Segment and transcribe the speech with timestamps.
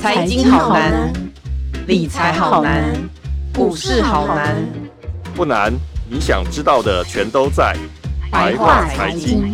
[0.00, 1.12] 财经好难，
[1.86, 2.92] 理财好难，
[3.54, 4.56] 股市好难。
[5.34, 5.72] 不难，
[6.10, 7.76] 你想知道的全都在
[8.30, 9.52] 白话财经。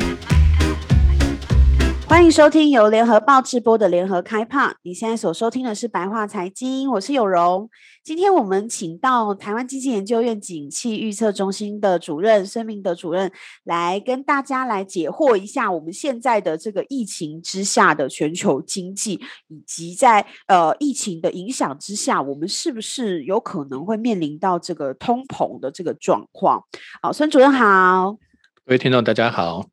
[2.08, 4.74] 欢迎收听由联合报直播的联合开趴。
[4.82, 7.68] 你现在所收听的是白话财经，我是有容。
[8.02, 13.30] 今天我们请到台湾经济研究院景气预测中心的主任孙明德主任
[13.64, 26.64] 来跟大家来解惑一下我们现在的这个疫情之下的全球经济，以及在呃疫情的影响之下，我们是不是有可能会面临到这个通膨的这个状况？
[27.02, 28.16] 好，孙主任好，
[28.64, 29.66] 各位听众大家好。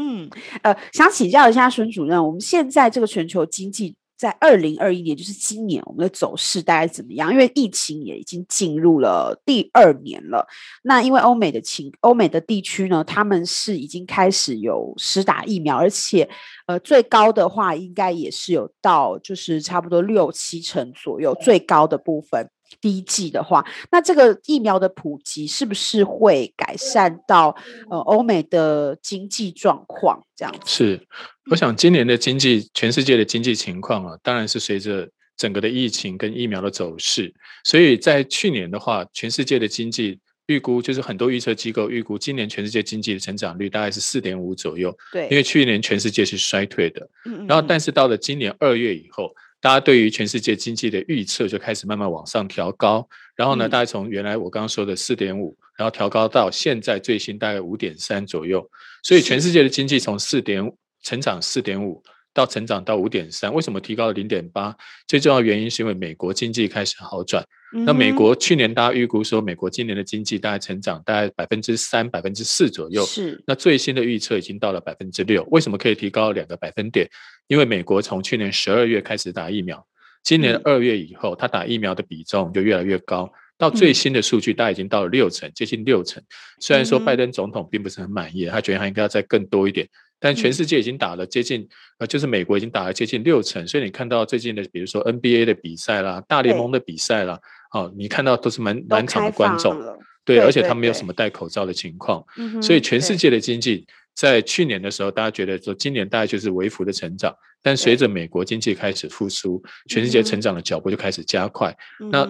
[0.00, 0.30] 嗯，
[0.62, 7.30] 呃，想请教一下孙主任，我们现在这个全球经济在二零二一年，就是今年，我们的走势大概怎么样？
[7.30, 10.46] 因为疫情也已经进入了第二年了。
[10.84, 16.26] 那因为欧美的情，欧美的地区呢，他们是已经开始有实打疫苗，而且
[16.66, 22.48] 呃，最高的话应该也是有到，就是差不多六七成左右，最高的部分。
[22.80, 27.56] 第一季的话，那这个疫苗的普及是不是会改善到
[27.90, 30.24] 呃欧美的经济状况？
[30.36, 31.06] 这样子是，
[31.50, 37.34] 我想今年的经济，全世界的经济情况啊，当然是随着整个的疫情跟疫苗的走势。
[37.64, 44.96] 所以在去年的话，全世界的经济预估就是很多预测机构预估，今年全世界经济的成长率大概是四点五左右。
[45.12, 47.08] 对，因为去年全世界是衰退的。
[47.26, 47.46] 嗯嗯。
[47.46, 49.34] 然后，但是到了今年二月以后。
[49.60, 58.68] 大家对于全世界经济的预测就开始慢慢往上调高，然后呢，大概从原来我刚刚说的四点五，然后调高到现在最新大概五点三左右，
[59.02, 62.02] 所以全世界的经济从四点五成长四点五。
[62.32, 64.72] 到成长到五点三，为什么提高了零点八？
[65.08, 67.44] 最重要原因是因为美国经济开始好转。
[67.72, 73.04] 嗯、那美国去年大家预估说，美国今年的经济大概成长大概百分之三、百分之四左右。
[73.06, 73.42] 是。
[73.46, 75.46] 那最新的预测已经到了百分之六。
[75.50, 77.08] 为什么可以提高两个百分点？
[77.46, 79.86] 因为美国从去年十二月开始打疫苗，
[80.22, 83.30] 今年二月以后，他打疫苗的比重就越来越高。
[83.56, 86.22] 到最新的数据，大概已经到了六成，接近六成。
[86.60, 89.86] 虽然说拜登总统并不是很满意，他觉得他应该要再更多一点。
[90.18, 91.66] 但全世界已经打了接近，
[91.98, 97.38] 呃，就是美国已经打了接近六成，所以你看到最近的，比如说 NBA 的比赛啦、大联盟的比赛啦，
[97.72, 99.76] 哦，你看到都是满满场的观众，
[100.24, 102.24] 对，而且他没有什么戴口罩的情况，
[102.62, 111.76] 所以全世界的经济在去年的时候，大家觉得说今年大概就是微幅的成长，但随着美国经济开始复苏，全世界成长的脚步就开始加快。
[112.10, 112.28] 那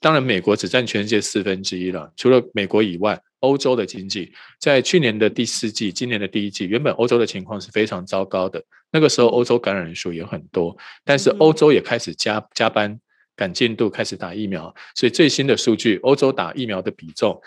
[0.00, 3.20] 当然，美国只占全世界四分之一了，除了美国以外。
[3.40, 8.64] 欧洲的经济在去年的第四季、今年的第一季，原本欧洲的情况是非常糟糕的。
[8.90, 10.74] 那个时候，欧洲感染人数也很多，
[11.04, 12.98] 但是欧洲也开始加加班、
[13.36, 14.74] 赶进度，开始打疫苗。
[14.94, 17.40] 所以最新的数据，欧洲打疫苗的比重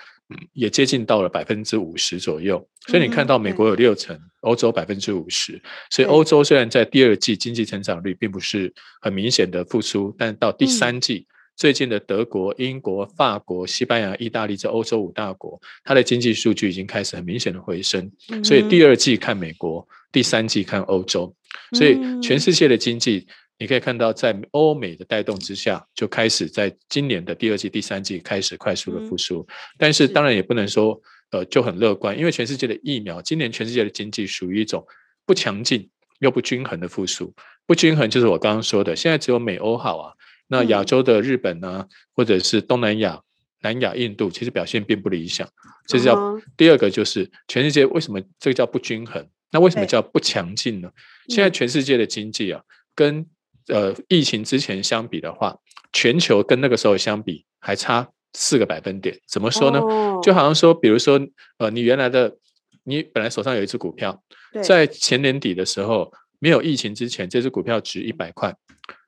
[0.53, 2.65] 也接近到了百分之五十左右。
[2.87, 5.61] 所以你看到美国有六成，欧洲百分之五十。
[5.89, 11.27] 所以欧洲虽然在第二季经济成长率并不是很明显的复苏，但到第三季。
[11.55, 18.11] 最近的德国、英国、法国、西班牙、意大利这欧洲五大国，它的经济数据已经开始很明显的回升。
[18.43, 21.33] 所以第二季看美国，第三季看欧洲。
[21.71, 23.25] 所以全世界的经济，
[23.59, 29.47] 你可以看到，在欧美的带动之下，就开始在今年的第二季、第三季开始快速的复苏。
[29.77, 30.99] 但是当然也不能说
[31.31, 34.85] 呃就很乐观，因为全世界的疫苗，今年全世界的经济属于一种
[35.25, 37.33] 不强劲又不均衡的复苏。
[37.65, 40.13] 不均衡就是我刚刚说的，现在只有美欧好啊。
[40.47, 43.19] 那亚洲的日本呢，嗯、或者是东南亚、
[43.61, 45.45] 南亚、印度，其实表现并不理想。
[45.87, 49.27] 这是叫、嗯、第二个，就是全世界为什么这个叫不均衡？
[49.51, 50.89] 那为什么叫不强劲呢？
[51.27, 52.61] 现在全世界的经济啊，
[52.95, 53.25] 跟
[53.67, 55.57] 呃疫情之前相比的话，
[55.93, 59.17] 全球跟那个时候相比还差四个百分点。
[59.27, 59.79] 怎么说呢？
[59.79, 61.19] 哦、就好像说，比如说
[61.57, 62.37] 呃，你原来的
[62.83, 64.21] 你本来手上有一只股票，
[64.63, 68.55] 在前年底的时候没有疫情之前，这只股票值一百块。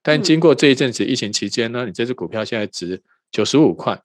[0.02, 4.02] 但经过这一阵子疫情期间呢，你这只股票现在值九十五块，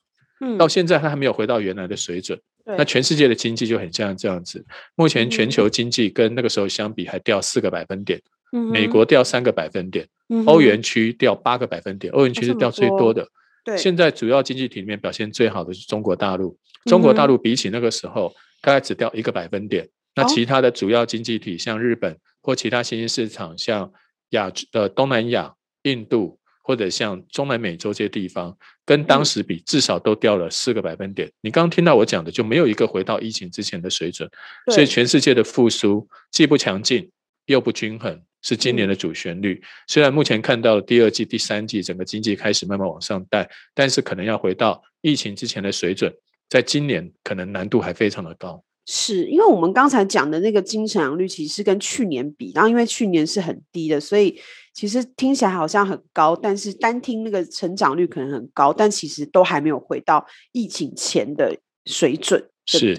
[0.59, 2.39] 到现在它还没有回到原来的水准。
[2.67, 4.65] 那全世界的经济就很像这样子。
[4.95, 8.21] 目前全球经济跟那个时候相比还掉四个百分点，
[8.59, 10.07] 美国掉三个百分点，
[10.47, 13.29] 欧元区掉八个百分点，欧元区是掉最多的。
[13.77, 19.89] 现在主要经济体里面表现最好的是中国大陆，中国大陆比起那个时候大概只掉一个百分点。
[20.15, 23.93] 那其他的主要经济体像日本或其他新兴市场，像
[24.31, 25.55] 亚呃东南亚。
[25.85, 28.57] 印度或者像中南美洲这些地方，
[28.87, 31.31] 跟当时比，至少都掉了四个百分点。
[31.43, 34.27] 你刚刚听到我讲的，就没有一个回到疫情之前的水准。
[34.73, 37.11] 所以全世界的复苏既不强劲
[37.45, 39.61] 又不均衡，是今年的主旋律。
[39.89, 46.15] 虽然目前看到第二季、第三季整个经济开始慢慢往上带，但是可能要回到疫情之前的水准，
[46.49, 48.63] 在今年可能难度还非常的高。
[48.87, 54.39] 是因为我们刚才讲的那个经济成长率，其实是跟去年比，然后因为去年是很低的，所以
[54.75, 61.57] 其实听起来好像很高，但是单听那个成长率可能很高，但其实都还没有回到疫情前的
[61.87, 62.95] 水准，是？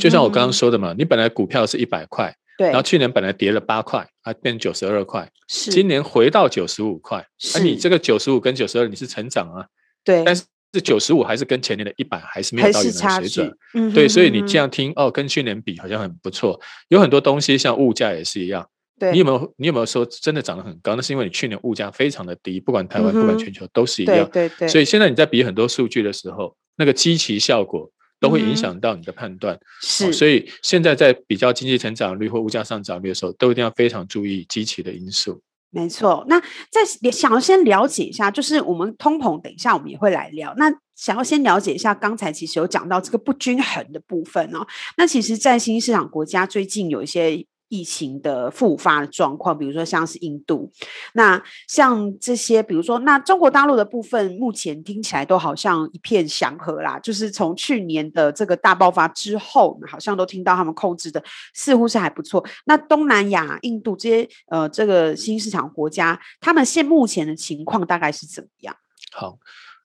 [0.00, 9.66] 就像我刚刚说的嘛，嗯、你本来股票是一百块，对，然后去年本来跌了八块，啊变九十二块，是，今年回到九十五块，是，那你这个九十五跟九十二你是成长啊，
[10.04, 10.44] 对，但是。
[10.72, 13.56] 这九十五还是跟前年的一百还是没有到原来水准？
[13.72, 16.60] 嗯、对，所以你这样听哦，跟去年比好像很不错。
[16.88, 18.68] 有很多东西像物价也是一样。
[18.98, 20.94] 对，你有没有你有没有说真的涨得很高？
[20.94, 24.28] 那是因为你去年物价非常的低，不管台湾、嗯、不管全球都是一样。
[24.30, 24.68] 对对对。
[24.68, 27.90] 所以现在你在比很多数据的时候，那个基期效果
[28.20, 29.58] 都会影响到你的判断。
[29.80, 30.12] 是、哦。
[30.12, 35.40] 所以现在在比较经济成长率或物价上涨率的时候，都一定要非常注意基期的因素。
[35.70, 36.40] 没错，那
[36.70, 40.54] 在想要先了解一下，就是我们通膨，等一下我们也会来聊。
[40.56, 44.66] 那想要先了解一下，刚才其实有讲到这个不均衡的部分哦。
[44.96, 47.44] 那其实，在新兴市场国家最近有一些。
[47.68, 50.70] 疫情的复发的状况，比如说像是印度，
[51.14, 56.98] 那像这些，比如说那中国大陆的部分，目前听起来都好像一片祥和啦。
[56.98, 61.22] 就是从去年的这个大爆发之后，好像都听到他们控制的
[61.54, 62.44] 似乎是还不错。
[62.66, 68.76] 那东南亚、印度这些呃这个新市场国家，他们现目前的情况大概是怎么样？
[69.12, 69.38] 好。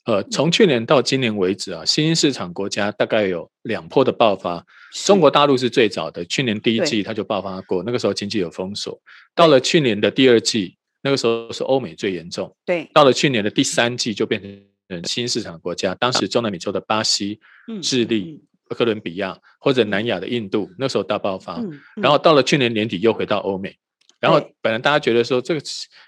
[0.05, 4.65] 呃，从去年到今年为止啊，新兴市场国家大概有两波的爆发。
[5.05, 8.99] 中国大陆是最早的，去年第一季它就爆发过，那个时候经济有封锁。
[9.35, 12.51] 到了去年的第二季，那个时候是欧美最严重。
[12.65, 17.39] 对，到了去年的第三季就变成新兴市场国家，当时中南美洲的巴西、
[17.81, 21.61] 智利、哥伦比亚或者南亚的印度，那时候大爆发。
[21.95, 23.75] 然后到了去年年底又回到欧美。
[24.19, 25.61] 然后本来大家觉得说这个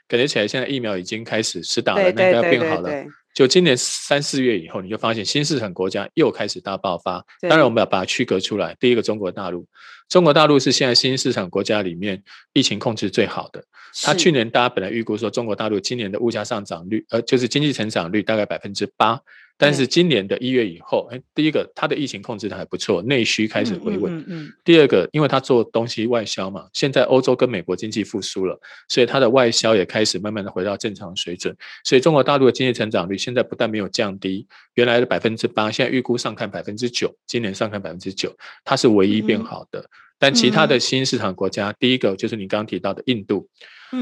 [0.07, 2.89] 感觉起来现在疫苗已经开始施打了，那应该要变好了。
[3.33, 7.25] 就今年三四月以后，你就发现新市场国家又开始大爆发。
[7.41, 8.75] 当然，我们要把它区隔出来。
[8.79, 9.65] 第一个，中国大陆，
[10.07, 12.21] 中国大陆是现在新市场国家里面
[12.53, 13.63] 疫情控制最好的。
[14.03, 19.19] 它去年大家本来预估说，中国大陆今年的物价上涨率，呃，就是经济成长率大概百分之八。
[19.63, 24.13] 但是今年的一月以后，哎，第一个，它的疫情控制的还不错，内需开始回稳。
[24.13, 24.53] 嗯嗯嗯。
[24.65, 31.55] 第二个，因为它做东西外销嘛，现在欧洲跟美国经济复苏了，所以它的外销也开始慢慢的回到正常水准。
[31.85, 39.89] 所以中国大陆的经济成长率现在不但没有降低，原来的百分之八，现在预估上看百分之九，今年上看百分之九，它是唯一变好的。
[40.19, 43.47] 但其他的新市场国家，第一个就是你刚刚提到的印度，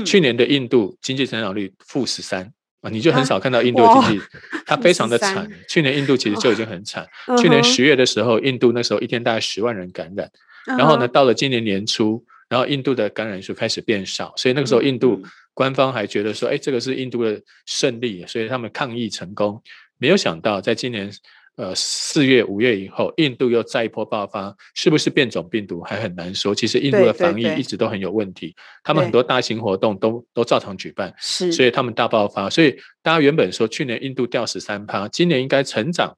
[0.06, 2.52] 去年的印度经济成长率负十三。
[2.82, 4.22] 啊，你就很少看到印度的经济，
[4.66, 5.50] 它非常的惨。
[5.68, 7.08] 去年印度其实就已经很惨。
[7.40, 10.30] 去年十月的时候，印度那时候一天大概十万人感染，
[10.78, 15.24] 然后呢，到了今年年初，然后印度的感染数开始变少，所以那个时候印度
[15.54, 19.62] 官方还觉得说，哎，这个是印度的胜利，所以他们抗疫成功。
[19.98, 21.12] 没有想到，在今年。
[21.58, 26.56] 呃，四月、五月以后，印度又再一波爆发，是不是变种病毒还很难说。
[26.56, 32.50] 其实印度的防疫一直都很有问题，他们很多大型活动都都照常举办，是，所以他们大爆发。
[32.50, 32.72] 所以
[33.04, 36.16] 大家原本说去年印度掉十三趴，今年应该成长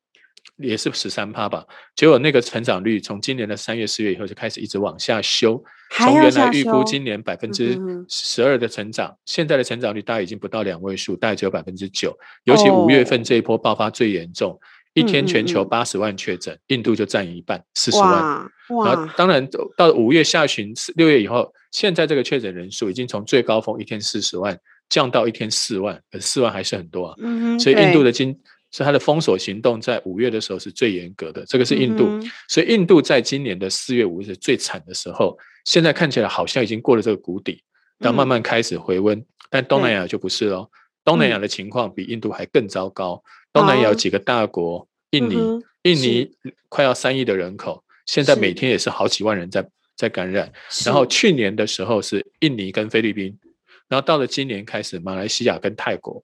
[0.57, 1.65] 也是十三趴吧？
[1.95, 5.61] 结果那个成长率从今年的三月、四月以后就开始一直往下修，
[5.97, 7.77] 从原来预估今年百分之
[8.07, 12.15] 十二的成长，现在的成长率大概已经不到两位数，大概只有百分之九。
[12.43, 14.57] 尤其五月份这一波爆发最严重。
[14.93, 18.49] 一天全球八十万确诊，印度就占一半，四十万。
[18.85, 24.57] 然后当然到五月下旬、六月以后，现在这个确诊人数已经从最高峰一天四十万
[24.89, 27.15] 降到一天四万，可是四万还是很多啊。
[27.59, 28.37] 所以印度的经，
[28.71, 31.43] 所以它的封锁行动在五月的时候是最严格的。
[31.45, 32.07] 这个是印度，
[32.47, 35.37] 所以印度在今年的四月、五月是最惨的时候。
[35.65, 37.63] 现在看起来好像已经过了这个谷底，
[37.99, 39.23] 但慢慢开始回温。
[39.49, 40.69] 但东南亚就不是喽，
[41.05, 43.23] 东南亚的情况比印度还更糟糕。
[43.53, 46.31] 东南亚有几个大国，哦、印尼，嗯、印尼
[46.67, 50.51] 快要三亿的人口，现在每天也是好几万人在在感染。
[50.83, 53.37] 然后去年的时候是印尼跟菲律宾，
[53.87, 56.23] 然后到了今年开始马来西亚跟泰国，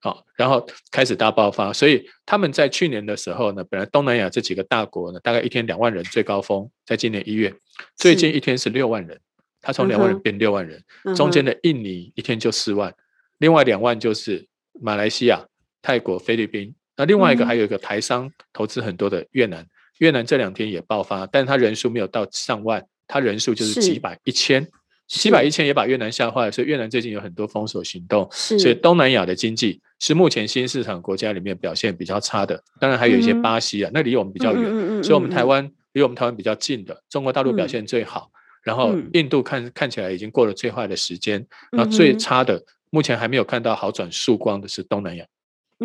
[0.00, 1.72] 好，然后开始大爆发。
[1.72, 7.52] 所以他们在去年的时候呢，本来东南亚这几个大国呢，大概一天两万人最高峰，在今年一月，
[7.96, 9.20] 最近一天是六万人，
[9.60, 12.94] 他从两万人变六万人，嗯，中间的印尼一天就四万，
[13.38, 14.46] 另外两万就是
[14.80, 15.44] 马来西亚。
[15.84, 23.82] 泰国、菲律宾，那另外一个还有一个台商投资很多的越南，嗯、越南这两天也爆发，但是它人数没有到上万，它人数就是。
[23.82, 24.66] 几百、一千，
[25.08, 45.26] 七百、一千也把越南吓坏了，所以越南最近有很多封锁行动，所以东南亚的经济是目前新市场国家里面表现比较差的，当然还有一些巴西啊，嗯、那离我们比较远，嗯嗯嗯、所以我们台湾离我们台湾比较近的，中国大陆表现最好，嗯、然后印度看看起来已经过了最坏的时间，然后、最差的目前还没有看到好转曙光的是东南亚。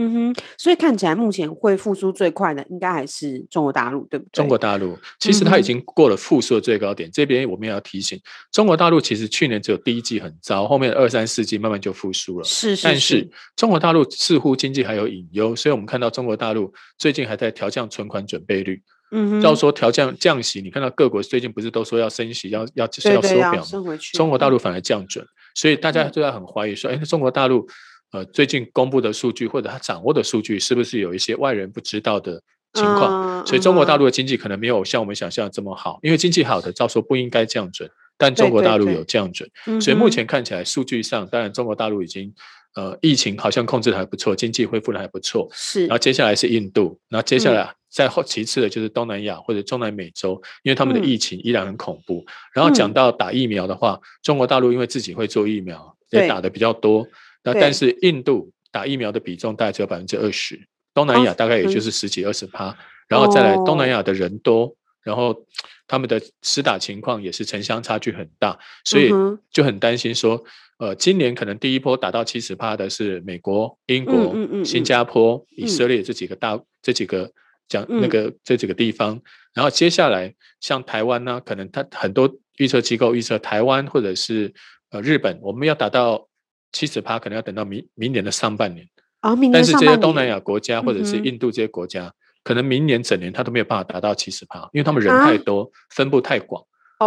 [0.02, 4.30] 嗯哼，所以看起来目前会复苏最快的，应该还是中国大陆，对不对？
[4.32, 7.10] 中国大陆其实它已经过了复苏的最高点。
[7.10, 8.18] 嗯、这边我们也要提醒，
[8.50, 12.46] 中国大陆其实去年只有第一季很糟，后面二三四季慢慢就复苏了。
[12.46, 12.84] 是，是，是。
[12.84, 18.82] 但是中国大陆似乎经济还有隐忧，所以我们看到中国大陆最近还在调降存款准备率。
[19.12, 19.42] 嗯哼。
[19.42, 23.98] 要说调降降息，你看到各国最近不是都说要升息，要要就是要缩表吗？
[24.14, 27.68] 中国大陆反而降准，所以大家都在很怀疑说，哎、嗯，中国大陆。
[28.12, 32.42] 呃，最近公布的数据或者他掌握的数据，是不是有一些外人不知道的
[32.74, 33.44] 情况？
[33.44, 42.34] 嗯、所以中国大陆的经济可能没有像我们想象的这么好，因为经济好的照说不应该降准，但中国大陆有降准，对对对，所以目前看起来数据上，当然中国大陆已经
[42.76, 45.48] 呃疫情好像控制的还不错，经济恢复的还不错。
[45.54, 52.24] 是，然后接下来是印度，然后接下来再后其次的就是东南亚或者中南美洲，因为他们的疫情依然很恐怖。
[52.26, 57.08] 嗯、然后讲到打疫苗的话，中国大陆因为自己会做疫苗，也打的比较多。
[57.54, 60.60] 那但是印度打疫苗的比重大概只有百分之二十，
[60.94, 62.78] 东南亚大概也就是十几二十趴，
[63.08, 65.46] 然后再来东南亚的人多，然后
[65.88, 69.10] 他们的施打情况也是城乡差距很大，所以
[69.52, 70.44] 就很担心说，
[70.78, 77.32] 呃，今年可能第一波打到七十趴的是美国、英国、新加坡、以色列这几个大这几个
[77.68, 79.20] 讲那个这几个地方，
[79.56, 84.54] 然后接下来像台湾呢，可能它很多预测机构预测台湾或者是
[84.92, 86.29] 呃日本，我们要打到。
[86.72, 88.88] 七十趴可能要等到明明年的上半年
[89.22, 96.64] 啊，明年但是这些东南亚国家或者是印度这些国家，可能明年整年他都没有办法达到七十趴，因为他们人太多，分布太广。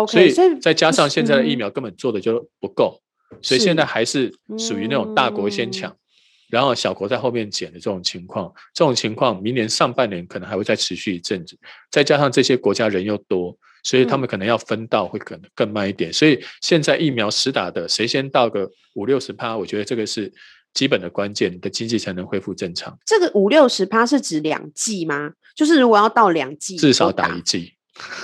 [0.09, 3.01] 所以再加上现在的疫苗根本做的就不够，
[3.43, 5.95] 所以现在还是属于那种大国先抢，
[6.49, 8.51] 然后小国在后面捡的这种情况。
[8.73, 11.59] 这种情况明年上半年可能还会再持续一阵子，
[11.91, 13.57] 再加上这些国家人又多。
[13.83, 20.33] 所以他们可能要分到会可能更慢一点，所以现在疫苗实打的谁先到个五六十趴，我觉得这个是
[20.73, 22.97] 基本的关键，你的经济才能恢复正常。
[23.05, 25.33] 这个五六十趴是指两剂吗？
[25.55, 27.75] 就是如果要到两剂，至少打一剂，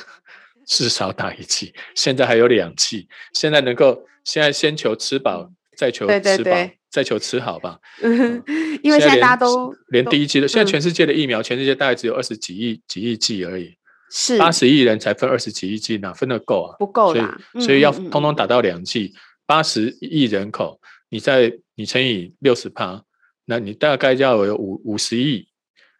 [0.64, 1.74] 至少打一剂。
[1.94, 7.78] 现在还有两剂，现在能够现在先求吃饱，再求吃饱，对对对，再求吃好吧。
[8.00, 8.42] 嗯，
[8.82, 13.76] 因为现在大家都连第一季的，现在全世界的疫苗，全世界大概只有二十几亿几亿剂而已。
[14.10, 16.76] 是八十亿人才分二十几亿剂，哪分得够啊？
[16.78, 19.14] 不够啦，所以所以要通通打到两剂，
[19.46, 23.02] 八十亿人口，你再你乘以六十趴，
[23.44, 25.46] 那你大概要有五五十亿，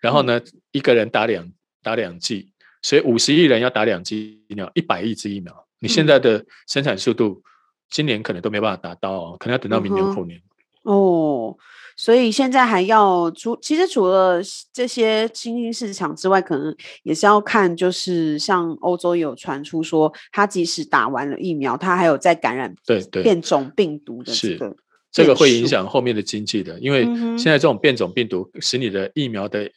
[0.01, 2.51] 然后呢，嗯、一个人打两打两剂，
[2.83, 7.43] 所以五十亿人要打两剂疫苗，一百亿支疫苗，你现在的生产速度，
[7.91, 10.41] 今年可能都没办法达到哦，可能要等到明年后年。
[10.85, 11.59] 嗯、哦。
[11.99, 14.41] 所以现在还要除，其实除了
[14.73, 23.25] 这些新兴市场之外，可能也是要看，就是像欧洲有传出说，他即使打完了疫苗，他还有在感染对对。
[23.25, 24.77] 变种病毒的这个，
[25.11, 27.05] 这个会影响后面的经济的，因为
[27.37, 29.69] 现在这种变种病毒使你的疫苗的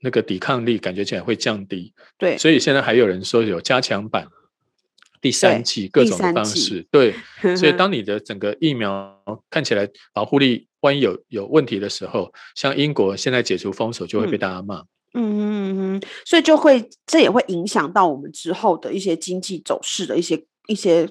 [0.00, 4.26] 那个抵抗力感觉起来会降低，对，所以现在还有人说有加强版。
[5.20, 7.14] 第三季各种的方式，对，
[7.56, 9.16] 所以当你的整个疫苗
[9.48, 14.80] 看起来保护力万一有有问题的时候，像英国现在解除封锁就会被大家骂，
[15.14, 21.08] 嗯嗯嗯嗯，所以就会这也会影响到我们之后的一些经济走势的一些一些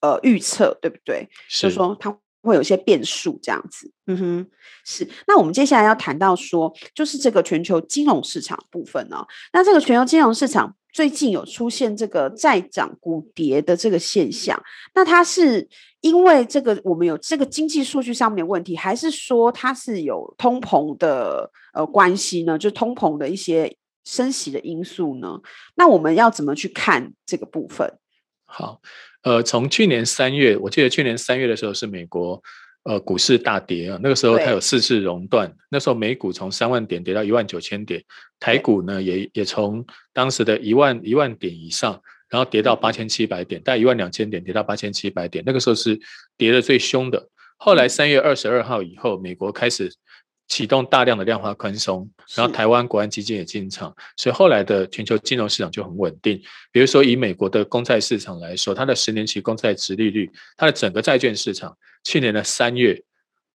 [0.00, 1.28] 呃预测，对不对？
[1.48, 4.46] 是，就是说它会有一些变数这样子，嗯哼，
[4.84, 5.08] 是。
[5.26, 10.74] 那我们接下来要谈到说，就是这个全球金融市场部分呢、哦，那这个全球金融市场。
[10.90, 14.60] 最近有出现这个债涨股跌的这个现象，
[14.94, 15.68] 那它是
[16.00, 22.58] 因为这个我们有这个经济数据上面的问题，还是说它是有通膨的呃关系呢？
[22.58, 25.40] 就通膨的一些升息的因素呢？
[25.74, 27.98] 那我们要怎么去看这个部分？
[28.44, 28.80] 好，
[29.22, 32.42] 呃，从去年三月，我记得去年三月的时候是美国。
[32.84, 38.02] 呃，股市大跌啊，那个时候它有四次熔断，那时候美股从三万点跌到一万九千点，
[38.40, 45.98] 台股呢也也从当时的一万一万点以上，然后跌到八千七百点，大概一万两千点跌到八千七百点，那个时候是
[46.36, 47.28] 跌得最凶的。
[47.56, 49.92] 后来三月二十二号以后，美国开始
[50.46, 56.40] 启动大量的量化宽松，然后台湾国安基金也进场，所以后来的全球金融市场就很稳定。
[56.70, 61.76] 比如说以美国的公债市场来说，它的十年期公债殖利率，它的整个债券市场。
[62.04, 63.02] 去年的三月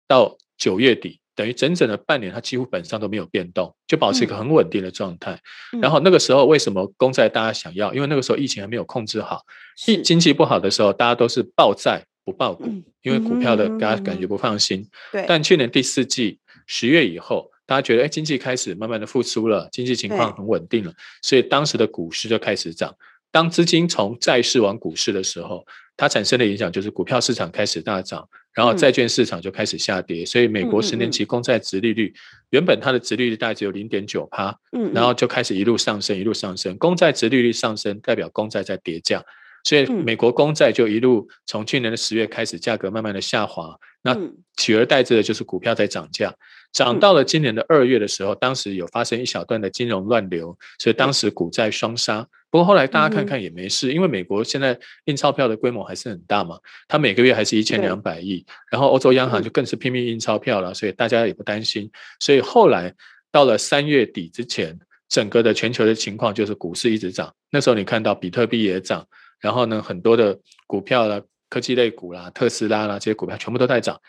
[0.08, 5.39] 到九月底，等于整整的半年，它几乎本上都没有变动，就保持一个很稳定的状态。
[5.72, 7.93] 嗯、然后那个时候为什么公债大家想要？
[7.93, 9.41] 因为那个时候疫情还没有控制好，
[9.88, 14.86] 疫经济不好的时候，大家都是抱债不抱股，嗯、因为股票的大家感觉不放心。
[15.13, 15.25] 对、嗯。
[15.29, 20.91] 但去年第四季十月以后，大家觉得哎，经济开始慢慢的复苏了，经济情况很稳定了，
[21.22, 22.93] 所以当时的股市就开始涨。
[23.31, 25.65] 当资金从债市往股市的时候，
[26.00, 30.25] 它产生的影响就是股票市场开始大涨，然后债券市场就开始下跌。
[30.25, 32.13] 所以美国十年期公债殖利率
[32.51, 34.58] 原本它的殖利率大概只有零点九趴，
[34.94, 36.77] 然后就开始一路上升，一路上升。
[36.77, 39.22] 公债殖利率上升，代表公债在跌价。
[39.65, 43.75] 所以美国公债就一路从去年的十月开始，价格慢慢的下滑。
[44.01, 44.18] 那
[44.56, 46.34] 取而代之的就是股票在涨价，
[46.72, 52.28] 涨到了今年的二月的时候，当时有发生一小段的金融乱流，所以当时股债双杀。
[52.52, 56.58] 不过后来大家看看也没事，因为美国现在印钞票的规模还是很大嘛，
[56.88, 58.44] 它每个月还是一千两百亿。
[58.72, 61.92] 然后欧洲央行就更是拼命印钞票了，所以大家也不担心。
[62.20, 62.94] 所以后来
[63.32, 64.78] 到了三月底之前，
[65.10, 67.32] 整个的全球的情况就是股市一直涨。
[67.52, 69.06] 那时候你看到比特币也涨。
[69.40, 74.00] 然后呢，很多的股票啦，科技类股啦，特斯拉啦，这些股票全部都在涨。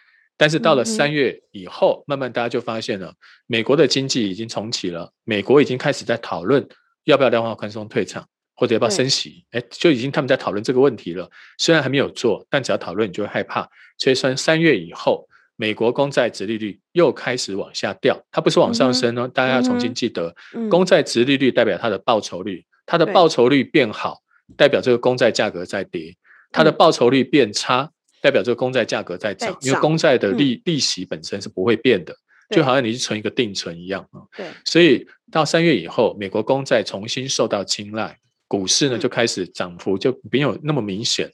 [0.40, 3.12] 但是到了三月以后，慢慢大家就发现了，
[3.46, 6.66] 美国的经济已经重启了，美国已经开始在讨论
[7.04, 9.44] 要不要量化宽松退场，或者要不要升息。
[9.50, 11.30] 哎，就已经他们在讨论这个问题了。
[11.58, 13.68] 虽然还没有做，但只要讨论，你就会害怕。
[13.98, 19.28] 所以从三月以后，美国公债殖利率又开始往下掉，它不是往上升哦。
[19.28, 20.34] 大家要重新记得，
[20.70, 24.22] 公债殖利率代表它的报酬率，它的报酬率变好。
[24.56, 26.16] 代表这个公债价格在跌，
[26.50, 27.90] 它的报酬率变差，嗯、
[28.20, 32.14] 代表这个公债价格在涨，因为公债的利、嗯、利息本身是不会变的，
[32.50, 34.20] 就好像你是存一个定存一样啊。
[34.36, 41.26] 对，所以到三月以后，美国公债重新受到青睐，股市呢就开始涨幅就没有那么明显。
[41.26, 41.32] 嗯、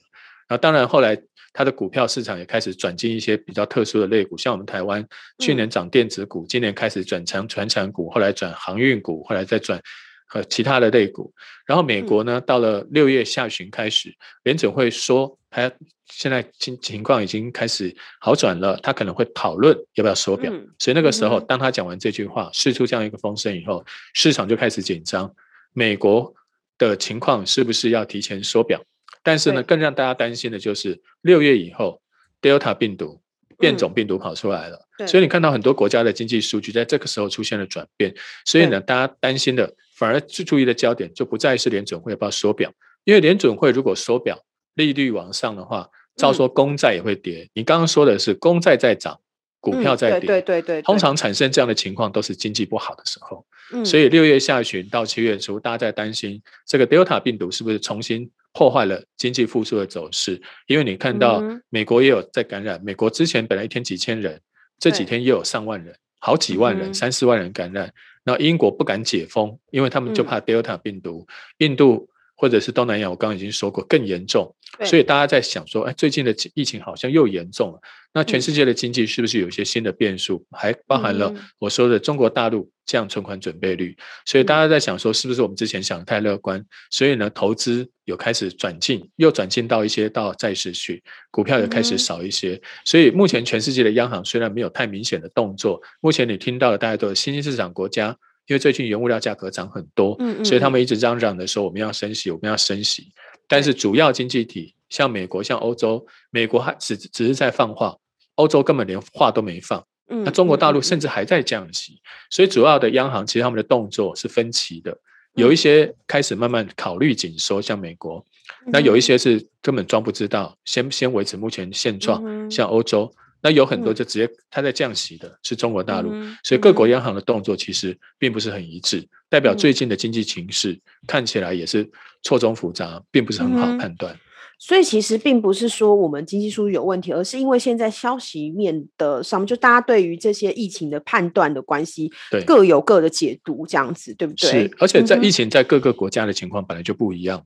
[0.49, 1.17] 然后当然后来
[1.53, 5.05] 它的股票市场也开始转进一些比较特殊的类股，像我们台湾
[5.39, 9.81] 去年涨电子股，今年开始转成传产股，后来转航运股，后来再转。
[10.27, 11.33] 和其他的类股，
[11.65, 15.71] 然后美国呢，到了六月下旬开始，联准会说，他
[16.05, 20.51] 现在情情况已经开始好转了，他可能会讨论要不要缩表。
[20.77, 25.33] 所以那个时候，当他讲完这句话，释出这样一个风声以后，市场就开始紧张，
[25.73, 26.33] 美国
[26.77, 28.83] 的情况是不是要提前缩表？
[29.23, 32.01] 但是呢，更让大家担心的就是六月以后
[32.41, 33.21] ，Delta 病毒。
[33.59, 38.13] 变种病毒跑出来了，嗯、所以你看到很多国家的经济数据在这个时候出现了转变，
[38.45, 42.71] 所以呢，大家担心的反而最注意的焦点就不再是联准会要不要缩表，
[43.03, 44.37] 因为联准会如果缩表，
[44.75, 47.43] 利率往上的话，照说公债也会跌。
[47.43, 49.19] 嗯、你刚刚说的是公债在涨，
[49.59, 50.61] 股票在跌，嗯、对，对，对。
[50.61, 58.29] 对对，通常产生这样的情况都是经济不好的时候，嗯、所以六月下旬到七月初，大家在担心这个 Delta 病毒是不是重新。
[58.53, 64.41] 破坏了经济复苏的走势，因为你看到美国也有在感染，美国之前本来一天几千人，
[64.79, 67.93] 这几天又有上万人，好几万人，三四万人感染。
[68.27, 71.25] 那英国不敢解封，因为他们就怕 Delta 病毒。
[71.59, 77.79] 印度或者是东南亚，我刚刚已经说过更严重，所以大家在想说，哎，最近的疫情好像又严重了。
[78.13, 80.43] 那全世界的经济是不是有一些新的变数？
[80.51, 83.95] 还包含了我说的中国大陆降存款准备率，
[84.25, 86.63] 所以大家在想说，是不是我们之前想的太乐观？
[86.89, 92.59] 所以呢，投资有开始转进，又转进到一些到债市去，股票也开始少一些。
[92.85, 103.09] 所以目前全世界的央行虽然没有太明显的动作，目前你听到的大家都是新兴市场国家，因为最近原物料价格涨很多，所以他们一直嚷嚷的说我们要升息，我们要升息。
[103.47, 107.95] 但是主要经济体像美国、像欧洲，美国还只只是在放话。
[108.35, 114.95] 欧洲根本连话都没放，那中国大陆甚至还在降息，所以主要的央行其实他们的动作是分歧的，
[115.33, 118.23] 有一些开始慢慢考虑紧缩，像美国，
[118.67, 126.11] 那有一些是根本装不知道，先先维持目前现状，像欧洲，那有很多就直接它在降息的是中国大陆，
[126.43, 131.89] 所以各国央行的动作其实并不是很一致，代表最近的经济情势看起来也是
[132.23, 134.17] 错综复杂，并不是很好判断。
[134.59, 144.49] 所以其实并不是说我们经济数据有问题，而是因为现在消息面的上面，就大家对于这些疫情的判断的关系，对，各有各的解读，这样子对不对？
[144.49, 147.45] 是，而且在疫情在各个国家的情况本来就不一样。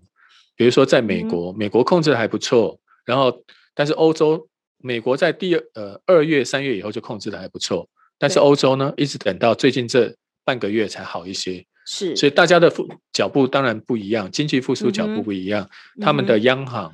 [0.56, 4.48] 比如说在美国，美国控制的还不错，然后但是欧洲，
[4.84, 10.14] 美国在第二呃二月三月以后就控制的还不错，但是欧洲呢，一直等到最近这
[10.44, 11.66] 半个月才好一些。
[11.86, 15.68] 是，所以大家的复脚步当然不一样，经济复苏脚步不一样，
[15.98, 16.92] 嗯、他们的央行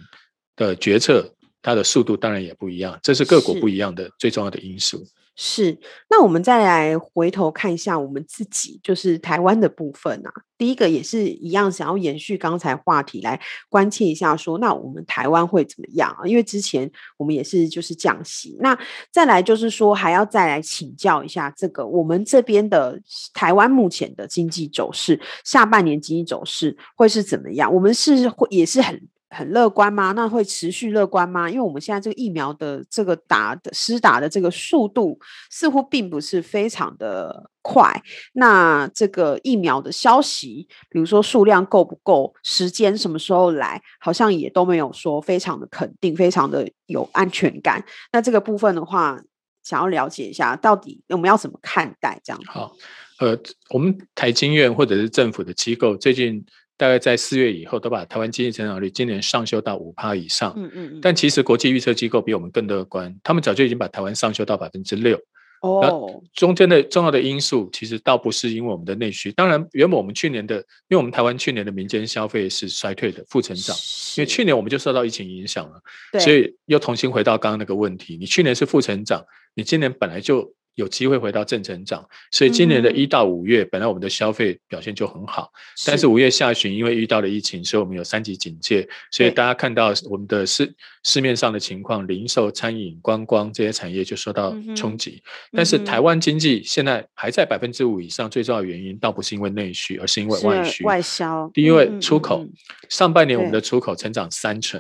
[0.55, 1.29] 的决策，
[1.61, 5.05] 它的速度当然也不一样，这是各国不一样的最重要的因素。
[5.39, 5.77] 是，
[6.09, 10.31] 那我们再来回头看一下我们自己，就是台湾的部分啊。
[10.57, 16.25] 第一个也是一样，想要延续刚才话题来关切一下说，说那我们台湾会怎么样啊？
[16.25, 18.75] 因为之前我们也是就是降息，那
[19.11, 22.99] 再来就是说还要再来请教一下这个我们这边的
[23.35, 27.71] 台湾目前的经济走势，下半年经济走势会是怎么样？
[27.71, 30.13] 我们是会也是很很乐观吗？
[30.13, 31.49] 那会持续乐观吗？
[31.49, 38.01] 因为我们现在这个疫苗的这个打的施打的这个速度似乎并不是非常的快。
[38.33, 47.83] 那这个疫苗的消息，比如说数量够不够，时间什么时候来，好像也都没有说非常的肯定，非常的有安全感。
[48.13, 49.21] 那这个部分的话，
[49.61, 52.41] 想要了解一下，到底我们要怎么看待这样？
[52.47, 52.71] 好，
[53.19, 53.37] 呃，
[53.71, 56.45] 我们台经院或者是政府的机构最近。
[56.77, 60.53] 大概在四月以后，都把台湾经济成长率今年上修到五趴以上。
[60.55, 60.99] 嗯嗯。
[61.01, 65.19] 但其实国际预测机构比我们更乐观，他们早就已经把台湾上修到百分之六。
[65.61, 65.79] 哦。
[65.81, 69.31] 然后中间的重要的因素，其实倒不是因为我们的内需。
[69.31, 73.75] 当然，原本我们去年的，因为我们台湾去年的民间消费是衰退的负成长，
[74.17, 75.81] 因为去年我们就受到疫情影响了。
[76.11, 76.21] 对。
[76.21, 80.53] 所以又重新回到刚刚那个问题，你去年是负成长，你今年本来就。
[80.77, 85.51] 有机会回到正成长，所以今年的一到五月，本来我们的消费表现就很好，
[85.87, 90.71] 但是五月下旬因为遇到了疫情，所以我们有三级警戒，所以大家看到我们的市
[91.03, 95.23] 市面上的情况，零售、餐饮、观光这些产业就受到冲击。
[95.51, 101.49] 但是台湾经济现在还在百分之五以上，最重要的原因倒不是因为内需，而是因为外需、外销。
[101.55, 102.45] 因为出口，
[102.87, 104.79] 上半年我们的出口成长三成。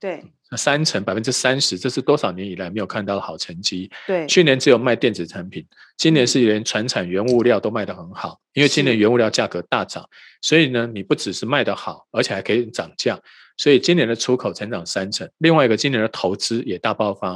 [0.00, 0.22] 对，
[0.54, 3.90] 那三成百分之三十，这是多少年以来没有看到的好成绩。
[4.06, 10.08] 对，去年只有卖电子产品，今年是连船产原物料都卖得很好，因为今年原物料价格大涨，
[10.42, 13.18] 所以呢，你不只是卖得好，而且还可以涨价，
[13.56, 15.28] 所以今年的出口成长三成。
[15.38, 17.32] 另外一个，今年的投资也大爆发，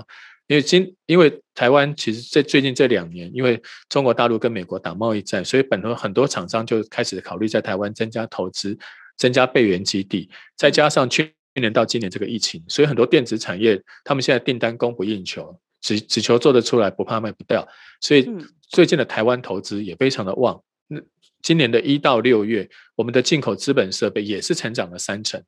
[0.46, 8.78] 因为今因为台湾其实在最近这两年，因为中国大陆跟美国打贸易战，所以本土很多厂商就开始考虑在台湾增加投资，
[9.16, 11.35] 增加备援基地，再加上去。
[11.59, 17.66] 去年到今年这个疫情，所以很多电子产业他们现在订单供不应求，只只求做得出来，不怕卖不掉。
[18.01, 18.31] 所以
[18.68, 20.62] 最近的台湾投资也非常的旺。
[20.87, 21.01] 那
[21.42, 25.42] 今年的一到六月，我们的进口资本设备也是成长了三成。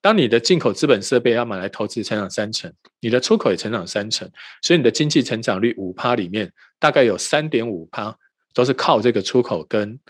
[0.00, 4.26] 当你的进口资本设备要买来投资，成长三成，你的出口也成长三成，
[4.62, 8.16] 所以你的经济成长率五趴里面，大概有三点五趴
[8.54, 10.00] 都是靠这个出口跟。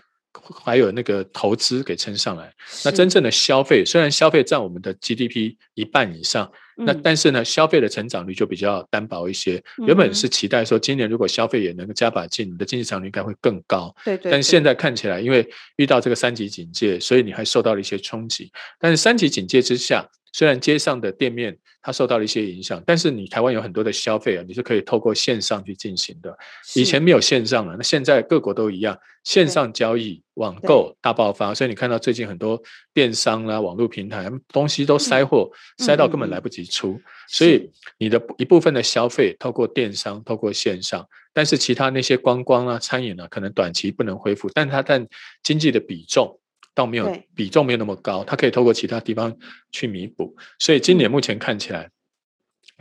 [0.63, 2.53] 还有那个投资给撑上来，
[2.85, 9.61] 那真正的消费虽然消费占我们的 GDP 一半以上，嗯、那但是呢，消费的成长率就比较单薄一些。
[9.77, 13.93] 嗯、原本是期待说，今年如果消费也能够加把劲，你的经济成长率应该会更高。
[14.05, 14.31] 对对。
[14.31, 18.51] 但现在看起来，因为遇到这个三级警戒，所以你还受到了一些冲击。
[18.79, 26.37] 但是三级警戒之下，虽然街上的店面它受到了一些影响，但是你台湾有很多的消费啊，你是可以透过线上去进行的。
[26.75, 32.61] 以前没有线上了，那现在各国都一样，线上交易、网购大爆发，所以你看到最近很多
[32.93, 36.99] 电商啦、网络平台东西都塞货，塞到根本来不及出。
[37.27, 45.07] 所以你的一部分的消费透过电商、透过线上，但是其他那些观光啊、餐饮啊，可能短期不能恢复，但它占
[45.43, 46.37] 经济的比重。
[46.73, 49.35] 倒没有比重没有那么高，它可以透过其他地方
[49.71, 51.89] 去弥补，所以今年目前看起来，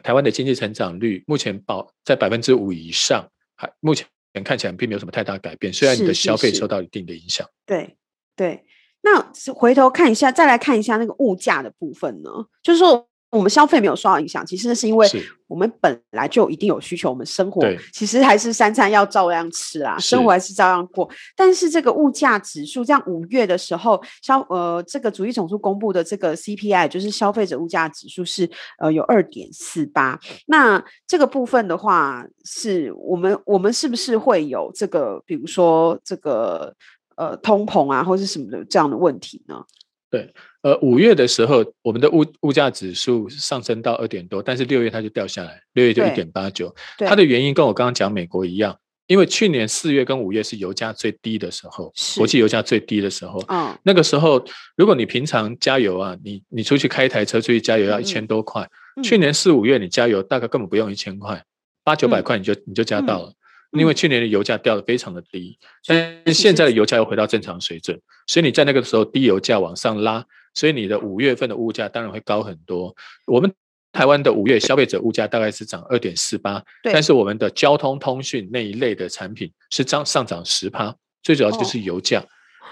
[0.03, 4.07] 台湾的经济成长率目前保在百分之五以上，还目前
[4.45, 5.73] 看起来并没有什么太大改变。
[5.73, 7.97] 虽然你的消费受到一定的影响，对
[8.37, 8.65] 对。
[9.03, 9.21] 那
[9.53, 12.31] 回头看一下，再来看一下那个物价的部分呢，
[12.63, 13.10] 就是说。
[13.31, 15.09] 我们消费没有受到影响，其实是因为
[15.47, 17.63] 我们本来就一定有需求，我们生活
[17.93, 21.09] 其实还是三餐要照样吃啊，生活还是照样过。
[21.37, 30.19] 但是这个物价指数，这样五月的时候消呃这个主计总数公布的这个 CPI，就是消费者物价指数是呃有二点四八。
[30.47, 36.75] 那这个部分的话，是我们我们是不是会有这个，比如说这个
[37.17, 39.63] 呃通膨啊，或是什么的这样的问题呢？
[40.11, 40.33] 对。
[40.63, 46.75] 呃，五月的时候，我们的物物价指数上升到二点多，但是六月它就掉下来，六月就一点八九。
[46.99, 53.43] 它的原因跟我刚刚讲美国一样，因为去年四月跟五月是油价最低的时候，国际油价最低的时候。
[53.49, 54.45] 嗯，那个时候，
[54.77, 61.43] 如果你平常加油啊，你你出去开一台车出去加油要一千多块，嗯，去年四五月你加油大概根本不用一千块，
[61.83, 63.29] 八九百块你就你就加到了。
[63.31, 63.35] 嗯
[63.79, 67.97] 因为去年的油价掉的非常的低，但现在的油价又回到正常水准，
[68.27, 72.95] 所以你在那个时候低油价往上拉，所以你的五月份的物价当然会高很多。
[73.27, 73.53] 我们
[73.93, 82.25] 台湾的五月消费者物价大概是涨二点四八，但是我们的交通通讯那一类的产品是涨上涨十趴，最主要就是油价。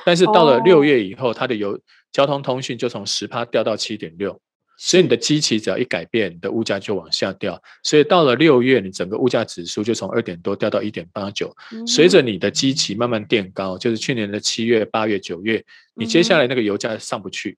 [0.05, 1.79] 但是到了六月以后，它的油
[2.13, 4.41] 交通通讯就从十趴掉到七点六。
[4.81, 7.61] 所以你的基期只要一改变，你的物价就往下掉。
[7.83, 11.53] 所以到了六月，你整个物价指数就从二点多掉到一点八九。
[11.85, 15.61] 随着你的基期慢慢垫高，就是去年的七月、八月、九月，
[15.97, 17.57] 你接下来那个油价上不去，你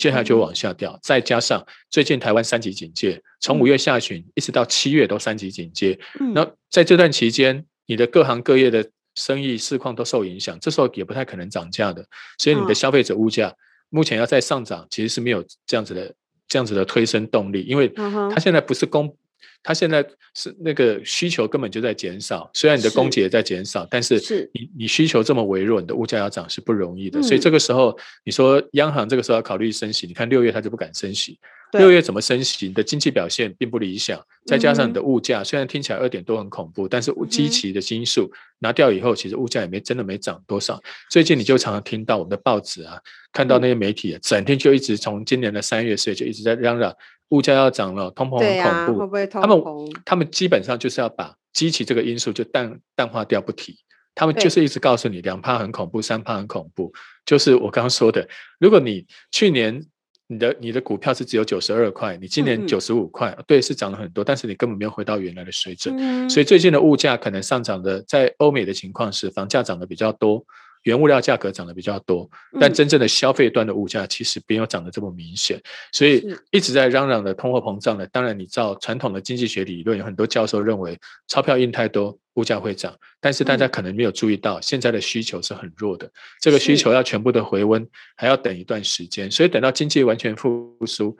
[0.00, 0.98] 接下来就往下掉。
[1.02, 5.98] 再加上最近台湾三级警戒，从五月下旬一直到七月都三级警戒。
[6.34, 8.84] 那在这段期间，你的各行各业的
[9.14, 12.04] 生意市况都受影响，这时候也不太可能涨价的。
[12.38, 13.54] 所以你的消费者物价
[13.90, 16.14] 目前要再上涨，其实是没有这样子的。
[16.52, 19.16] 这样子的推升动力，因为它现在不是供。
[19.62, 27.20] 它现在是那个需求根本就在减少，虽然你的供给也在减少，是但是你你需求这么微弱，你的物价要涨是不容易的。
[27.20, 31.38] 嗯、所以这个时候，你说央行这个时候要考虑升息，你看六月它就不敢升息，
[31.72, 32.66] 六月怎么升息？
[32.66, 40.80] 你的经济表现并不理想，再加上你的物价，嗯、虽然听起来二点多很恐怖，但是基期的因素拿掉以后，其实物价也没真的没涨多少。
[41.10, 43.00] 最近你就常常听到我们的报纸啊，
[43.32, 46.94] 看到那些媒体、啊，整天就一直从今年的三月四月就一直在嚷嚷。
[47.30, 49.00] 物价要涨了，通膨很恐怖。
[49.00, 49.46] 会不会通膨？
[49.46, 53.78] 他们他们基本上就是要把基期这个因素就淡淡化掉不提。
[54.16, 56.92] 他们就是一直告诉你两趴很恐怖，三趴很恐怖。
[57.24, 58.28] 就是我刚刚说的，
[58.58, 59.80] 如果你去年
[60.30, 65.92] 你的你的股票是只有九十二块，你今年九十五块，嗯、对，是涨了很多，但是你根本没有回到原来的水准。
[65.98, 70.44] 嗯、所以最近的物价可能上涨的，在欧美的情况是房价涨得比较多。
[70.84, 75.62] 原物料价格涨得比较多，但真正的消费端的物价其实没有涨得这么明显，嗯、
[75.92, 78.06] 所以一直在嚷嚷的通货膨胀呢。
[78.10, 82.96] 当然，你照传统的经济学理论，有很多教授认为钞票印太多，物价会涨。
[83.20, 89.30] 但是大家可能没有注意到，现在的需求是很弱的，嗯、这个需求要全部的回温，还要等一段时间。
[89.30, 91.16] 所以等到经济完全复苏。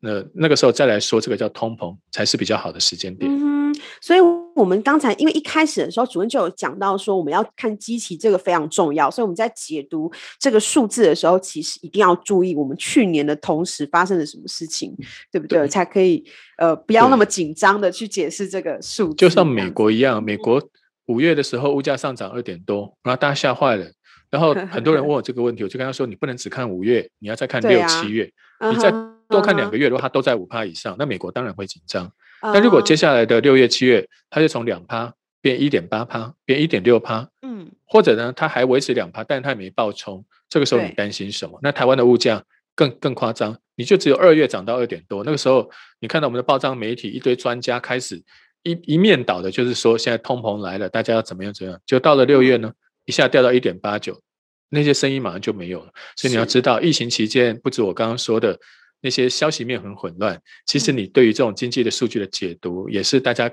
[0.00, 3.55] 那那个时候再来说这个叫通膨，才是比较好的时间点。
[3.86, 4.20] 嗯，所以
[4.54, 9.10] 我们刚才因为一开始的时候，主任就有讲到说，我们要看基期，这个非常重要。
[9.10, 14.94] 所以我们在解读这个数字的时候，其实一定要注意我们去年的同时发生了什么事情，
[15.30, 15.60] 对不对？
[15.60, 16.24] 对，才可以
[16.58, 19.14] 呃不要那么紧张的去解释这个数字。
[19.16, 20.62] 就像美国一样，美国
[21.06, 23.86] 五月的时候物价上涨二点多，然后大家吓坏了。
[24.28, 28.90] 然后很多人问我这个问题，我就跟他说：你不能只看五月，你要再看六七月，啊、你再
[29.28, 32.10] 多看两个月的话，它都在五趴以上，那美国当然会紧张。
[32.40, 41.58] 但如果接下来的六月七月，它就从两趴变一点八趴，变一点六趴，嗯，或者呢，它还维持两趴，但它也没爆冲，这个时候你担心什么？
[41.62, 42.42] 那台湾的物价
[42.74, 45.70] 更更夸张，你就只有二月涨到二点多，那个时候
[46.00, 48.22] 你看到我们的报章媒体一堆专家开始
[48.62, 52.72] 一一面倒的，就是说现在通膨来了，大家要怎么样怎么样，就到了六月呢，
[53.04, 54.20] 一下掉到一点八九。
[54.68, 58.58] 那些声音马上就没有了，所以你要知道，疫情期间不止我刚刚说的
[59.06, 63.48] 那些消息面很混乱，其实你对于这种经济的数据的解读，也是大家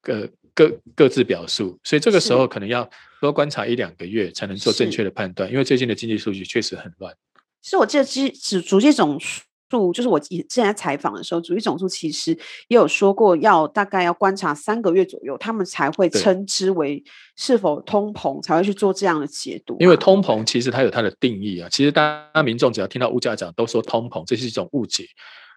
[0.00, 2.88] 各各各自表述，所以这个时候可能要
[3.20, 7.14] 多观察一两个月，才能做正确的判断，因为最近的经济数据确实很乱。
[7.62, 9.20] 是我记得，其实主计总
[9.70, 12.30] 数就是我之前在采访的时候，主计总数其实
[12.68, 17.02] 也有说过，要大概要观察三个月左右，他们才会称之为
[17.36, 19.76] 是否通膨，才会去做这样的解读。
[19.80, 25.06] 因为通膨其实它有它的定义啊，其实大家民众只要听到物价涨，都说通膨，这是一种误解。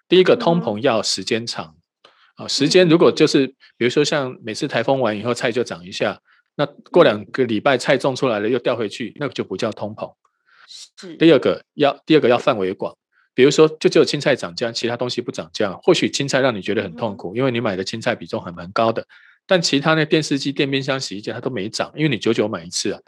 [0.08, 1.76] 第一个，通膨要时间长
[2.38, 3.46] 啊，时间如果就是
[3.78, 6.20] 比如说像每次台风完以后菜就涨一下，
[6.56, 10.12] 那过两个礼拜菜种出来了又掉回去，那个就不叫通膨。
[10.68, 11.16] 是。
[11.18, 12.98] 第二个要第二个要范围广。
[13.38, 15.72] 比如说，就只有青菜涨价，其他东西不涨价。
[15.84, 19.06] 或许青菜让你觉得很痛苦，因为你买的青菜比重还蛮高的。
[19.46, 23.00] 但其他那电视机、电冰箱、洗衣机它都没涨，因为你久久买一次啊。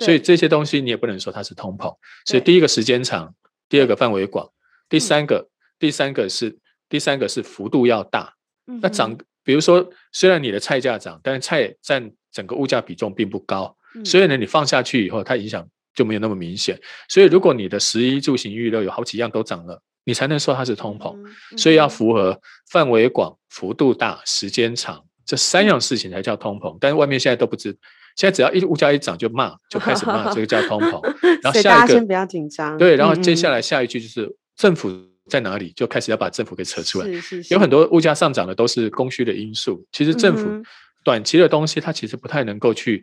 [0.00, 1.90] 所以这些东西你也不能说它是通膨。
[2.26, 3.34] 所以第一个时间长，
[3.66, 4.46] 第二个范围广，
[4.90, 5.48] 第三个
[5.78, 6.58] 第三个是
[6.90, 8.34] 第三个是幅度要大。
[8.82, 13.74] 那涨，比如说虽然你的菜价涨，但是菜占整个物价比重并不高，
[14.04, 15.66] 所以呢，你放下去以后，它影响。
[15.98, 21.12] 就没有那么明显，所以如果你的十一住行娱乐有好几样都涨了，你才能说它是通膨。
[21.56, 26.78] 所以要符合范围广、幅度大、时间长这三样事情才叫通膨。
[26.80, 27.76] 但是外面现在都不知，
[28.14, 31.02] 现在只要一物价一涨就骂，就开始骂这个叫通膨。
[31.42, 34.88] 然后下一个先不要紧张，对，然后接下来下一句就是政府
[35.28, 37.08] 在哪里，就开始要把政府给扯出来。
[37.50, 40.46] 有很多物价上涨的都是供需的因素，其实政府
[41.02, 43.02] 短期的东西它其实不太能够去。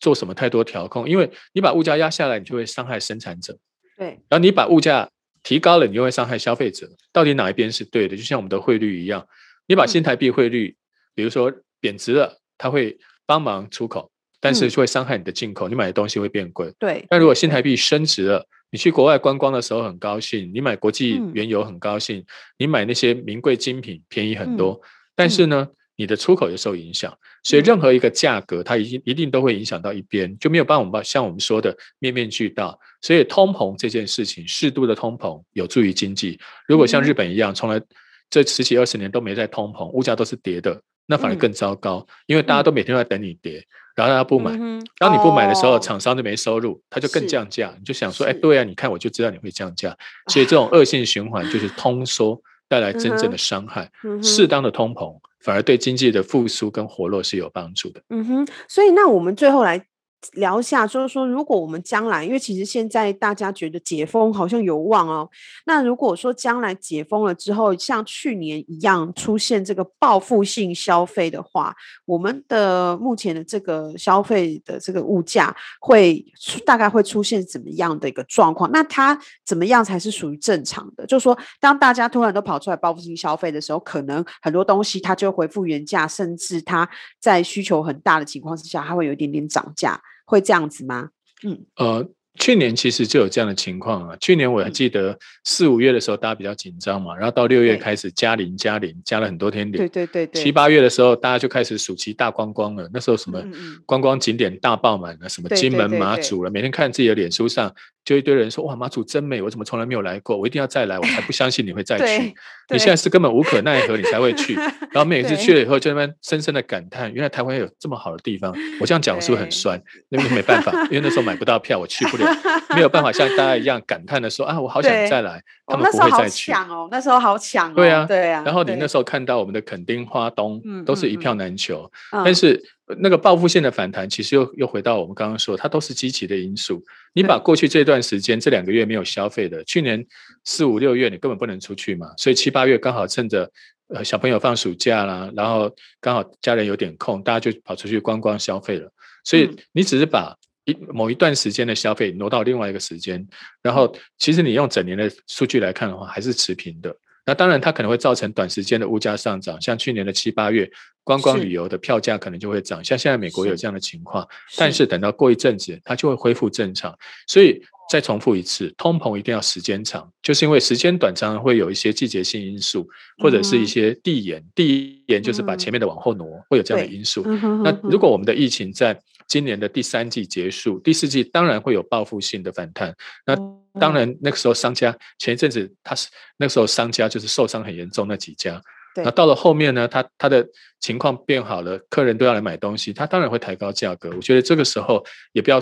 [0.00, 3.56] 做什么太多调控，因为你把物价压下来，你就会伤害生产者。
[3.96, 5.08] 对，然后你把物价
[5.42, 6.88] 提高了，你就会伤害消费者。
[7.12, 8.16] 到底哪一边是对的？
[8.16, 9.26] 就像我们的汇率一样，
[9.66, 10.76] 你把新台币汇率，
[11.14, 16.72] 比如说贬值了，它会帮忙出口，但是就会伤害你的进口，你买的东西会变贵。
[16.78, 17.04] 对。
[17.08, 22.24] 但如果新台币升值了，你去国外观光的时候很高兴，你买国际原油很高兴，
[22.58, 24.78] 你买那些名贵精品便宜很多，
[25.14, 32.78] 但是呢，你的出口也受影响，所以任何一个价格，它一定一定都会影响到一边，就没有办法像我们说的面面俱到。
[33.00, 36.38] 所以通膨这件事情，适度的通膨有助于经济。
[36.66, 37.80] 如果像日本一样，从来
[38.28, 44.50] 这十几二十年都没在通膨，物价都是跌的，那反而更糟糕，因为大家都每天都在等你跌，然后大家不买，
[44.98, 47.72] 当你不买的时候，厂商就没收入，他就更降价。
[47.78, 53.88] 你就想说，哎，对啊，你看我就知道你会降价，所以这种恶性循环就是通缩带来真正的伤害，
[54.22, 55.16] 适当的通膨。
[55.40, 58.02] 反而对经济的复苏跟活络是有帮助的。
[58.10, 59.86] 嗯哼，所以那我们最后来
[60.32, 65.28] 聊一下，就是说，如果我们将来，因为其实现在大家觉得解封好像有望哦，
[65.66, 71.74] 那如果说将来解封了之后，像去年一样出现这个报复性消费的话，
[72.04, 76.24] 我们的目前的这个消费的这个物价会
[76.64, 78.68] 大概会出现怎么样的一个状况？
[78.72, 81.06] 那它怎么样才是属于正常的？
[81.06, 86.88] 就是说，当大家突然都跑出来报复性消费的时候，可能很多东西它就恢复原价，甚至它
[87.20, 90.00] 在需求很大的情况之下，它会有一点点涨价。
[90.26, 91.08] 会这样子吗？
[91.42, 92.06] 嗯，呃，
[92.38, 94.16] 去年其实就有这样的情况啊。
[94.20, 99.72] 去年我还记得四五月的时候，大家比较紧张嘛，然后到六月开始加零加零，加了很多天零。
[99.78, 100.42] 对对对对。
[100.42, 102.90] 七八月的时候，大家就开始暑期大观光了。
[102.92, 103.42] 那时候什么
[103.86, 107.74] 观光景点大爆满了，什么金门马祖了，每天看自己的脸书上。
[108.06, 110.36] 就一堆人说哇，马祖真美，我怎么从来没有来过？
[110.36, 112.32] 我一定要再来，我才不相信你会再去。
[112.70, 114.54] 你现在是根本无可奈何，你才会去。
[114.94, 118.54] 然后每次去了以后，就那边深深的感叹，原来台湾有这么好的地方。
[118.80, 119.80] 我这样讲，我是不是很酸？
[120.10, 122.26] 因为没办法，因为那时候买不到票，我去不了，
[122.76, 125.42] 没有办法像大家一样感叹的说啊，我好想再来。
[125.66, 126.52] 他们不会再去。
[126.52, 128.40] 哦，那时候好抢哦，对啊，对啊。
[128.46, 131.90] 然后你那时候看到我们的垦丁、花东都是一票难求，
[132.24, 132.62] 但是。
[133.00, 136.80] 那个报复性的反弹，其实又又回到我们刚刚说，它都是积极的因素。
[137.16, 140.06] 你把过去这段时间这两个月没有消费的，去年
[140.44, 143.50] 四五六月你根本不能出去嘛，所以七八月刚好趁着
[143.88, 148.92] 呃小朋友放暑假啦，然后刚好家人有点空，大家就跑出去观光消费了。
[149.24, 153.26] 所以你只是把一某一段时间的消费挪到另外一个时间，
[153.62, 156.94] 然后其实你用整年的数据来看的话，还是持平的。
[157.26, 160.70] 那当然，它可能会造成短时间的物价上涨，像去年的七八月，
[161.02, 164.26] 观光旅游的票价可能就会涨，像现在美国有这样的情况。
[164.56, 166.96] 但是等到过一阵子，它就会恢复正常。
[167.26, 167.60] 所以
[167.90, 174.40] 再重复一次，通膨一定要时间长，就是因为时间短，常常会有一些季节性因素，或者是一些递延。
[174.54, 177.22] 递延就是把前面的往后挪，会有这样的因素。
[177.64, 182.94] 那如果我们的疫情在今年的第三季结束，第四季当然会有报复性的反弹。
[183.24, 183.34] 那
[183.78, 188.60] 当然，那个时候商家前一阵子他是那个时候商家就是受伤很严重那几家，
[188.96, 190.46] 那到了后面呢，他他的
[190.80, 194.10] 情况变好了，客人都要来买东西，他当然会抬高价格。
[194.14, 195.60] 我觉得这个时候也不要。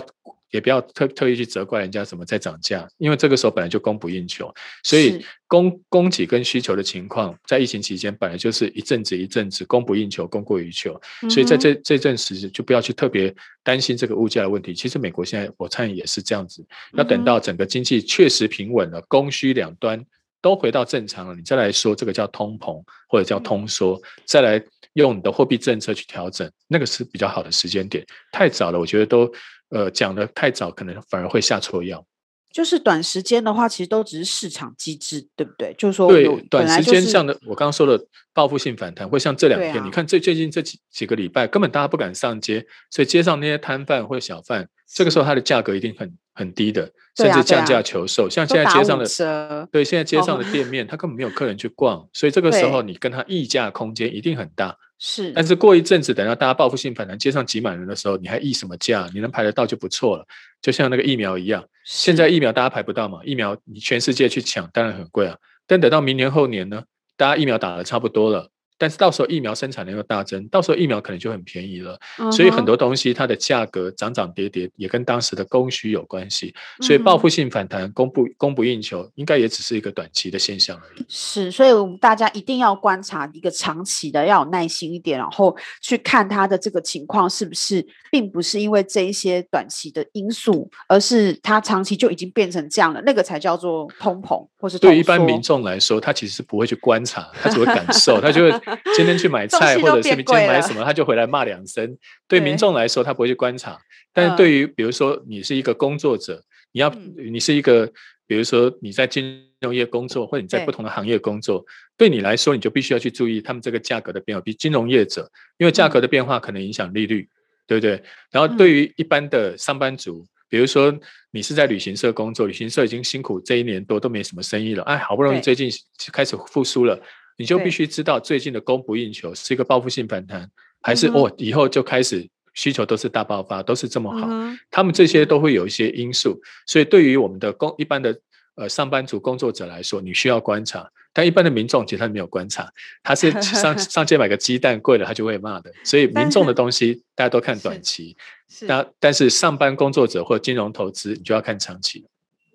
[0.51, 4.53] 也不要特特意去责怪人家怎么在涨价，因为这个时候本来就供不应求，
[4.83, 14.73] 所以供供给跟需求的情况在疫情期间本来就是一阵子一阵子供不应求，供过于求，所以在这这阵时就不要去特别担心这个物价的问题。
[14.73, 20.01] 其实美国现在我猜也是这样子，要等到整个经济确实平稳了，供需两端
[20.41, 28.05] 都回到正常了，你再来说这个叫通膨或者叫通缩，再来用你的货币政策去调整，那个是比较好的时间点。
[28.31, 29.29] 太早了，我觉得都。
[29.69, 32.05] 呃，讲的太早，可能反而会下错药。
[32.53, 35.75] 就是短时间的话，其实都只是市场机制，对不对？
[35.77, 38.01] 就是说，对，短时间像的，我刚刚说的
[38.33, 48.25] 报复性反弹，会像这两天，啊、你看最最近这几几个礼拜，根本大家不敢上街，所以街上那些摊贩或小贩，这个时候它的价格一定很很低的，甚至降价求售。
[48.25, 54.77] 啊啊、像现在街上的，对，现在街上的店面，它根本没有客人去逛，所以这个时候你跟他议价空间一定很大。
[54.99, 59.09] 是，但是过一阵子，等到大家报复性反弹，街上挤满人的时候，你还议什么价？
[59.13, 60.25] 你能排得到就不错了。
[60.61, 65.37] 就像那个疫苗一样，现在疫苗大家排不到嘛，疫苗你全世界去抢，当然很贵啊。
[65.67, 66.83] 但等到明年后年呢，
[67.17, 68.49] 大家疫苗打得差不多了。
[68.77, 71.97] 但是到时候疫苗生产量又大增，到时候疫苗可能就很便宜了。
[72.17, 72.31] Uh -huh.
[72.31, 76.53] 所以很多东西它的价格涨涨跌跌，也跟当时的供需有关系。
[76.81, 81.05] 所以报复性反弹，供不供不应求，应该也只是一个短期的现象而已。
[81.07, 98.64] 是，所以我们大家一定要观察一个长期的，要有耐心一点，然后去看它的这个情况是不是，并不是因为这一些短期的因素，而是它长期就已经变成这样了，那个才叫做通膨，或是对一般民众来说，他其实是不会去观察，他只会感受，他就会。
[98.95, 101.97] 今天去买菜，或者是今天买什么，他就回来骂两声。
[102.27, 103.77] 对民众来说，他不会去观察；
[104.13, 107.85] 但是对于比如说你是一个工作者，你要你是一个，
[108.27, 111.65] 比如说你在金融业工作，或者你在不同的行业工作，
[111.97, 114.41] 对你来说，你就必须要去注意他们这个价格的变化。
[114.41, 117.27] 比金融业者，因为价格的变化可能影响利率，
[117.67, 118.01] 对不对？
[118.31, 120.93] 然后对于一般的上班族，比如说
[121.31, 125.69] 你是在旅行社工作，旅行社已经辛苦这一年多都没什么生意了，哎，好不容易最近
[126.11, 126.99] 开始复苏了。
[127.37, 130.49] 你就必须知道最近的供不应求是一个报复性反弹，
[130.81, 134.27] 还是哦以后就开始需求都是大爆发，都是这么好？
[134.71, 138.17] 他们这些都会有一些因素，所以对于我们的工一般的
[138.55, 142.71] 呃上班族工作者来说，你需要观察；但一般的民众其实他没有观察，
[143.03, 145.69] 他是上 上街买个鸡蛋贵了，他就会骂的。
[145.83, 148.15] 所以民众的东西大家都看短期，
[148.61, 152.05] 那但是上班工作者或金融投资，你就要看长期。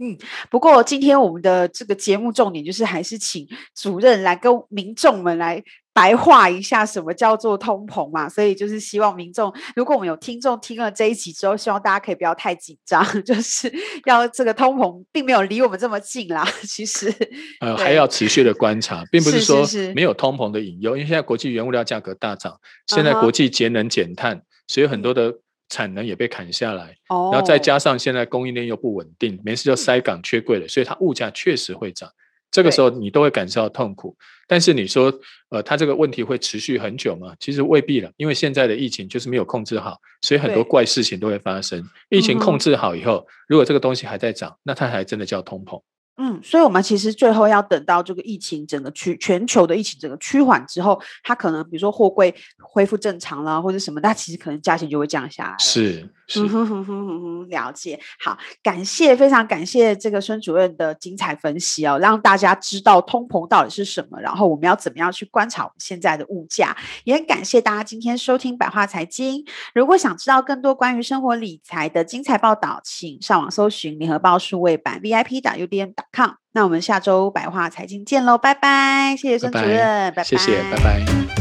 [0.02, 0.16] 嗯，
[0.50, 13.70] 不过今天我们的这个节目重点就是还是请主任来跟民众们来白话一下什么叫做通膨嘛，所以就是希望民众，如果我们有听众听了这一集之后，希望大家可以不要太紧张， 就是
[14.06, 17.12] 要这个通膨并没有离我们这么近啦，其实
[17.60, 24.42] 呃还要持续的观察，并不是说没有通膨的隐忧，因为现在国际原物料价格大涨，现在国际节能减碳，uh.
[24.66, 25.40] 所以很多的。
[25.70, 27.32] 产能也被砍下来，oh.
[27.32, 32.10] 然后再加上现在供应链又不稳定，没事就塞港缺柜了，所以它物价确实会涨。
[32.50, 34.16] 这个时候你都会感受到痛苦。
[34.48, 35.12] 但是你说，
[35.50, 37.32] 呃，它这个问题会持续很久吗？
[37.38, 41.80] 其实未必了，因为现在的疫情就是没有控制好，所以很多怪事情都会发生。
[42.08, 45.80] 疫情控制好以后，如果这个东西还在涨，那它还真的叫通膨。
[46.22, 55.54] 嗯，所以，我们其实最后要等到这个疫情整个趋全球的疫情整个趋缓之后，它可能比如说货柜恢复正常了，或者什么，它其实可能价钱就会降下来。
[55.58, 56.06] 是，
[56.36, 57.98] 嗯哼哼哼哼哼， 了解。
[58.18, 66.76] 好，感谢，非常感谢这个孙主任的精彩分析哦，让大家知道通膨到底是什么，然后我们要怎么样去观察我们现在的物价。
[67.04, 69.44] 也很感谢大家今天收听百话财经。
[69.74, 76.04] 如果想知道更多关于生活理财的精彩报道，请上网搜寻联合报数位版 VIP 打 UDN 打。
[76.12, 79.16] 好，那我们下周百话财经见喽，拜拜！
[79.16, 81.39] 谢谢孙主任，拜拜，谢谢，拜拜。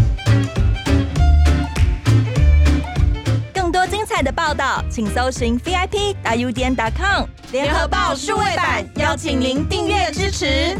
[4.21, 10.77] 的报道，请搜寻 VIP 大 U 点 com 联合报数位版，邀请您订阅支持。